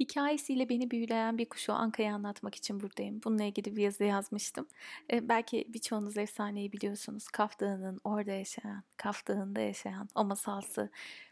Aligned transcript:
Hikayesiyle 0.00 0.68
beni 0.68 0.90
büyüleyen 0.90 1.38
bir 1.38 1.48
kuşu 1.48 1.72
Anka'yı 1.72 2.14
anlatmak 2.14 2.54
için 2.54 2.80
buradayım. 2.80 3.20
Bununla 3.24 3.44
ilgili 3.44 3.76
bir 3.76 3.82
yazı 3.82 4.04
yazmıştım. 4.04 4.68
E, 5.12 5.28
belki 5.28 5.64
birçoğunuz 5.68 6.18
efsaneyi 6.18 6.72
biliyorsunuz. 6.72 7.28
Kaf 7.28 7.60
Dağı'nın 7.60 8.00
orada 8.04 8.32
yaşayan, 8.32 8.82
Kaf 8.96 9.28
Dağı'nda 9.28 9.60
yaşayan 9.60 10.08
o 10.14 10.24
masalsı 10.24 10.90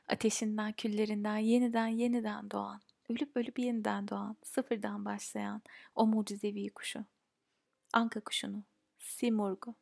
ateşinden, 0.08 0.72
küllerinden 0.72 1.36
yeniden 1.36 1.86
yeniden 1.86 2.50
doğan, 2.50 2.80
ölüp 3.08 3.36
ölüp 3.36 3.58
yeniden 3.58 4.08
doğan, 4.08 4.36
sıfırdan 4.42 5.04
başlayan 5.04 5.62
o 5.94 6.06
mucizevi 6.06 6.68
kuşu. 6.68 7.04
Anka 7.92 8.20
kuşunu, 8.20 8.64
Simurg'u. 8.98 9.74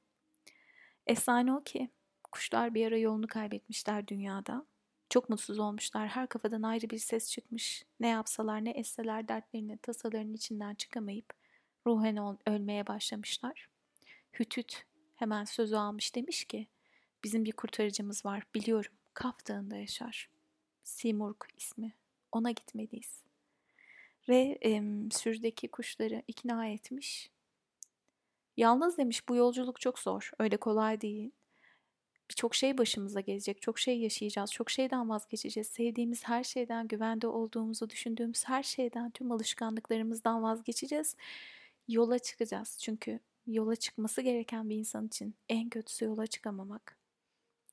Efsane 1.06 1.52
o 1.52 1.62
ki 1.62 1.90
kuşlar 2.32 2.74
bir 2.74 2.86
ara 2.86 2.98
yolunu 2.98 3.26
kaybetmişler 3.26 4.08
dünyada 4.08 4.66
çok 5.10 5.28
mutsuz 5.28 5.58
olmuşlar. 5.58 6.08
Her 6.08 6.26
kafadan 6.26 6.62
ayrı 6.62 6.90
bir 6.90 6.98
ses 6.98 7.30
çıkmış. 7.30 7.84
Ne 8.00 8.08
yapsalar 8.08 8.64
ne 8.64 8.70
etseler 8.70 9.28
dertlerini, 9.28 9.78
tasalarının 9.78 10.34
içinden 10.34 10.74
çıkamayıp 10.74 11.32
ruhen 11.86 12.38
ölmeye 12.46 12.86
başlamışlar. 12.86 13.68
Hütüt 14.38 14.84
hemen 15.16 15.44
sözü 15.44 15.76
almış 15.76 16.14
demiş 16.14 16.44
ki 16.44 16.66
bizim 17.24 17.44
bir 17.44 17.52
kurtarıcımız 17.52 18.24
var 18.24 18.42
biliyorum 18.54 18.92
Kaf 19.14 19.48
Dağı'nda 19.48 19.76
yaşar. 19.76 20.28
Simurg 20.84 21.36
ismi. 21.56 21.92
Ona 22.32 22.50
gitmeliyiz. 22.50 23.22
Ve 24.28 24.58
e, 24.64 24.82
sürüdeki 25.10 25.68
kuşları 25.68 26.22
ikna 26.26 26.66
etmiş. 26.66 27.30
Yalnız 28.56 28.98
demiş 28.98 29.28
bu 29.28 29.36
yolculuk 29.36 29.80
çok 29.80 29.98
zor. 29.98 30.30
Öyle 30.38 30.56
kolay 30.56 31.00
değil 31.00 31.30
birçok 32.30 32.54
şey 32.54 32.78
başımıza 32.78 33.20
gelecek, 33.20 33.62
çok 33.62 33.78
şey 33.78 33.98
yaşayacağız, 33.98 34.52
çok 34.52 34.70
şeyden 34.70 35.08
vazgeçeceğiz. 35.08 35.66
Sevdiğimiz 35.66 36.24
her 36.24 36.44
şeyden, 36.44 36.88
güvende 36.88 37.26
olduğumuzu 37.26 37.90
düşündüğümüz 37.90 38.44
her 38.44 38.62
şeyden, 38.62 39.10
tüm 39.10 39.32
alışkanlıklarımızdan 39.32 40.42
vazgeçeceğiz. 40.42 41.16
Yola 41.88 42.18
çıkacağız 42.18 42.78
çünkü 42.80 43.20
yola 43.46 43.76
çıkması 43.76 44.22
gereken 44.22 44.70
bir 44.70 44.76
insan 44.76 45.06
için 45.06 45.34
en 45.48 45.68
kötüsü 45.68 46.04
yola 46.04 46.26
çıkamamak. 46.26 46.98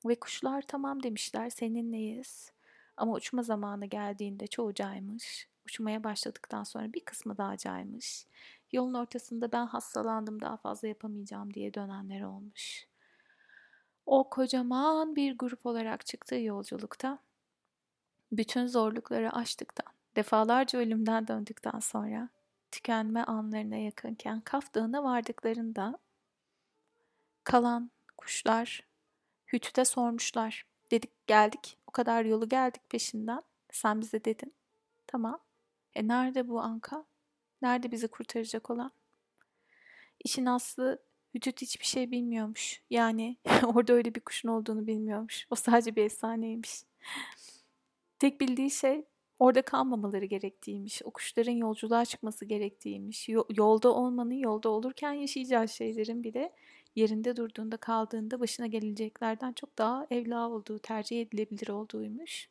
Ve 0.06 0.14
kuşlar 0.14 0.62
tamam 0.62 1.02
demişler 1.02 1.50
seninleyiz. 1.50 2.52
Ama 2.96 3.12
uçma 3.12 3.42
zamanı 3.42 3.86
geldiğinde 3.86 4.46
çoğu 4.46 4.74
caymış. 4.74 5.48
Uçmaya 5.66 6.04
başladıktan 6.04 6.64
sonra 6.64 6.92
bir 6.92 7.04
kısmı 7.04 7.36
daha 7.36 7.56
caymış. 7.56 8.26
Yolun 8.72 8.94
ortasında 8.94 9.52
ben 9.52 9.66
hastalandım 9.66 10.40
daha 10.40 10.56
fazla 10.56 10.88
yapamayacağım 10.88 11.54
diye 11.54 11.74
dönenler 11.74 12.22
olmuş. 12.22 12.86
O 14.06 14.30
kocaman 14.30 15.16
bir 15.16 15.38
grup 15.38 15.66
olarak 15.66 16.06
çıktığı 16.06 16.34
yolculukta 16.34 17.18
bütün 18.32 18.66
zorlukları 18.66 19.32
aştıktan, 19.32 19.92
defalarca 20.16 20.78
ölümden 20.78 21.28
döndükten 21.28 21.78
sonra 21.78 22.28
tükenme 22.70 23.24
anlarına 23.24 23.76
yakınken 23.76 24.40
Kaf 24.40 24.74
Dağı'na 24.74 25.04
vardıklarında 25.04 25.98
kalan 27.44 27.90
kuşlar 28.16 28.86
Hütüt'e 29.52 29.84
sormuşlar. 29.84 30.66
Dedik 30.90 31.26
geldik 31.26 31.78
o 31.86 31.90
kadar 31.90 32.24
yolu 32.24 32.48
geldik 32.48 32.90
peşinden. 32.90 33.42
Sen 33.70 34.00
bize 34.00 34.24
dedin. 34.24 34.54
Tamam. 35.06 35.40
E 35.94 36.08
nerede 36.08 36.48
bu 36.48 36.60
Anka? 36.60 37.04
Nerede 37.62 37.90
bizi 37.90 38.08
kurtaracak 38.08 38.70
olan? 38.70 38.92
İşin 40.24 40.46
aslı 40.46 41.02
Vücut 41.34 41.62
hiçbir 41.62 41.84
şey 41.84 42.10
bilmiyormuş. 42.10 42.82
Yani 42.90 43.36
orada 43.74 43.92
öyle 43.92 44.14
bir 44.14 44.20
kuşun 44.20 44.48
olduğunu 44.48 44.86
bilmiyormuş. 44.86 45.46
O 45.50 45.54
sadece 45.54 45.96
bir 45.96 46.04
efsaneymiş. 46.04 46.82
Tek 48.18 48.40
bildiği 48.40 48.70
şey 48.70 49.04
orada 49.38 49.62
kalmamaları 49.62 50.24
gerektiğiymiş. 50.24 51.02
O 51.04 51.10
kuşların 51.10 51.52
yolculuğa 51.52 52.04
çıkması 52.04 52.44
gerektiğiymiş. 52.44 53.28
yolda 53.56 53.94
olmanın, 53.94 54.30
yolda 54.34 54.68
olurken 54.68 55.12
yaşayacağı 55.12 55.68
şeylerin 55.68 56.24
bile 56.24 56.52
yerinde 56.96 57.36
durduğunda, 57.36 57.76
kaldığında 57.76 58.40
başına 58.40 58.66
geleceklerden 58.66 59.52
çok 59.52 59.78
daha 59.78 60.06
evla 60.10 60.48
olduğu, 60.48 60.78
tercih 60.78 61.22
edilebilir 61.22 61.68
olduğuymuş. 61.68 62.48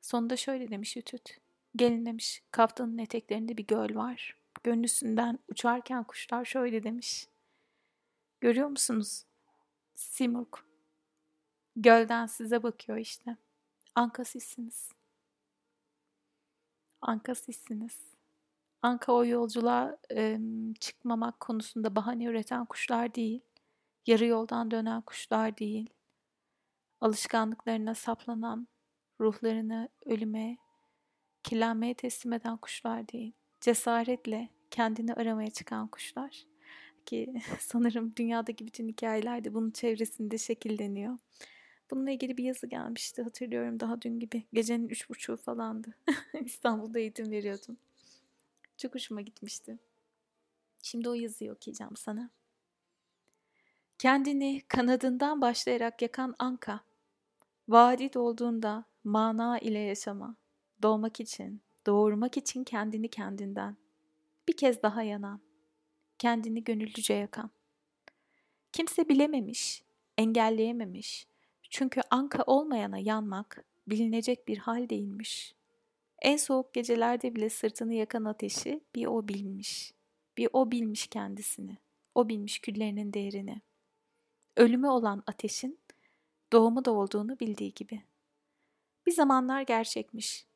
Sonunda 0.00 0.36
şöyle 0.36 0.70
demiş 0.70 0.96
Ütüt. 0.96 1.38
Gelin 1.76 2.06
demiş, 2.06 2.42
kaftanın 2.50 2.98
eteklerinde 2.98 3.56
bir 3.56 3.66
göl 3.66 3.94
var. 3.94 4.36
Gönlüsünden 4.64 5.38
uçarken 5.48 6.04
kuşlar 6.04 6.44
şöyle 6.44 6.82
demiş. 6.82 7.26
Görüyor 8.40 8.68
musunuz? 8.68 9.24
Simurg. 9.94 10.54
Gölden 11.76 12.26
size 12.26 12.62
bakıyor 12.62 12.98
işte. 12.98 13.36
Anka 13.94 14.24
sizsiniz. 14.24 14.90
Anka 17.00 17.34
sizsiniz. 17.34 18.14
Anka 18.82 19.12
o 19.12 19.24
yolculuğa 19.24 19.98
e, 20.12 20.38
çıkmamak 20.80 21.40
konusunda 21.40 21.96
bahane 21.96 22.24
üreten 22.24 22.64
kuşlar 22.64 23.14
değil. 23.14 23.40
Yarı 24.06 24.26
yoldan 24.26 24.70
dönen 24.70 25.02
kuşlar 25.02 25.58
değil. 25.58 25.90
Alışkanlıklarına 27.00 27.94
saplanan, 27.94 28.68
ruhlarını 29.20 29.88
ölüme, 30.04 30.58
kirlenmeye 31.42 31.94
teslim 31.94 32.32
eden 32.32 32.56
kuşlar 32.56 33.08
değil. 33.08 33.32
Cesaretle 33.60 34.48
kendini 34.70 35.14
aramaya 35.14 35.50
çıkan 35.50 35.88
kuşlar 35.88 36.44
ki 37.08 37.34
sanırım 37.60 38.16
dünyadaki 38.16 38.66
bütün 38.66 38.88
hikayelerde 38.88 39.54
bunun 39.54 39.70
çevresinde 39.70 40.38
şekilleniyor. 40.38 41.18
Bununla 41.90 42.10
ilgili 42.10 42.36
bir 42.36 42.44
yazı 42.44 42.66
gelmişti 42.66 43.22
hatırlıyorum 43.22 43.80
daha 43.80 44.02
dün 44.02 44.20
gibi. 44.20 44.44
Gecenin 44.52 44.88
üç 44.88 45.10
buçuğu 45.10 45.36
falandı. 45.36 45.94
İstanbul'da 46.44 46.98
eğitim 46.98 47.30
veriyordum. 47.30 47.76
Çok 48.76 48.94
hoşuma 48.94 49.20
gitmişti. 49.20 49.78
Şimdi 50.82 51.08
o 51.08 51.14
yazıyı 51.14 51.52
okuyacağım 51.52 51.96
sana. 51.96 52.30
Kendini 53.98 54.62
kanadından 54.68 55.40
başlayarak 55.40 56.02
yakan 56.02 56.34
anka, 56.38 56.80
vadi 57.68 58.12
dolduğunda 58.12 58.84
mana 59.04 59.58
ile 59.58 59.78
yaşama, 59.78 60.36
doğmak 60.82 61.20
için, 61.20 61.62
doğurmak 61.86 62.36
için 62.36 62.64
kendini 62.64 63.08
kendinden, 63.08 63.76
bir 64.48 64.56
kez 64.56 64.82
daha 64.82 65.02
yanan, 65.02 65.40
kendini 66.18 66.64
gönüllüce 66.64 67.14
yakan. 67.14 67.50
Kimse 68.72 69.08
bilememiş, 69.08 69.82
engelleyememiş. 70.18 71.26
Çünkü 71.70 72.00
anka 72.10 72.42
olmayana 72.46 72.98
yanmak 72.98 73.64
bilinecek 73.86 74.48
bir 74.48 74.58
hal 74.58 74.88
değilmiş. 74.88 75.54
En 76.22 76.36
soğuk 76.36 76.74
gecelerde 76.74 77.34
bile 77.34 77.50
sırtını 77.50 77.94
yakan 77.94 78.24
ateşi 78.24 78.80
bir 78.94 79.06
o 79.06 79.28
bilmiş. 79.28 79.94
Bir 80.38 80.48
o 80.52 80.70
bilmiş 80.70 81.06
kendisini. 81.06 81.76
O 82.14 82.28
bilmiş 82.28 82.58
küllerinin 82.58 83.12
değerini. 83.12 83.60
Ölümü 84.56 84.88
olan 84.88 85.22
ateşin 85.26 85.78
doğumu 86.52 86.84
da 86.84 86.92
olduğunu 86.92 87.40
bildiği 87.40 87.74
gibi. 87.74 88.02
Bir 89.06 89.12
zamanlar 89.12 89.62
gerçekmiş. 89.62 90.46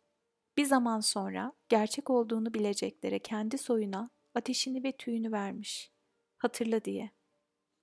Bir 0.56 0.64
zaman 0.64 1.00
sonra 1.00 1.52
gerçek 1.68 2.10
olduğunu 2.10 2.54
bileceklere 2.54 3.18
kendi 3.18 3.58
soyuna 3.58 4.10
ateşini 4.34 4.84
ve 4.84 4.92
tüyünü 4.92 5.32
vermiş. 5.32 5.92
Hatırla 6.36 6.84
diye. 6.84 7.10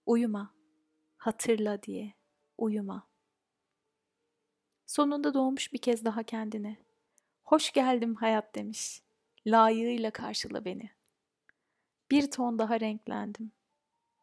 Uyuma. 0.05 0.55
Hatırla 1.17 1.83
diye. 1.83 2.13
Uyuma. 2.57 3.09
Sonunda 4.85 5.33
doğmuş 5.33 5.73
bir 5.73 5.77
kez 5.77 6.05
daha 6.05 6.23
kendine. 6.23 6.77
Hoş 7.43 7.71
geldim 7.71 8.15
hayat 8.15 8.55
demiş. 8.55 9.01
Layığıyla 9.47 10.11
karşıla 10.11 10.65
beni. 10.65 10.91
Bir 12.11 12.31
ton 12.31 12.59
daha 12.59 12.79
renklendim. 12.79 13.51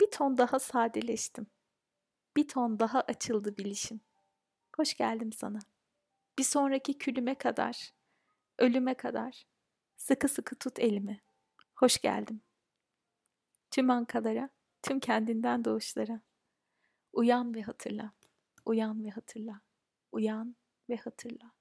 Bir 0.00 0.10
ton 0.10 0.38
daha 0.38 0.58
sadeleştim. 0.58 1.47
Bir 2.37 2.48
ton 2.48 2.78
daha 2.78 3.00
açıldı 3.00 3.56
bilişim. 3.56 4.00
Hoş 4.76 4.94
geldim 4.94 5.32
sana. 5.32 5.58
Bir 6.38 6.44
sonraki 6.44 6.98
külüme 6.98 7.34
kadar, 7.34 7.93
ölüme 8.58 8.94
kadar. 8.94 9.47
Sıkı 9.97 10.29
sıkı 10.29 10.55
tut 10.55 10.79
elimi. 10.79 11.20
Hoş 11.76 12.00
geldim. 12.00 12.40
Tüm 13.70 13.90
ankalara, 13.90 14.50
tüm 14.82 15.00
kendinden 15.00 15.64
doğuşlara. 15.64 16.20
Uyan 17.12 17.55
ve 17.55 17.62
hatırla. 17.62 18.12
Uyan 18.64 19.05
ve 19.05 19.11
hatırla. 19.11 19.61
Uyan 20.12 20.56
ve 20.90 20.96
hatırla. 20.96 21.52